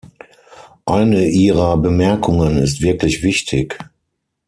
Eine 0.87 1.27
Ihrer 1.27 1.77
Bemerkungen 1.77 2.57
ist 2.57 2.81
wirklich 2.81 3.21
wichtig. 3.21 3.77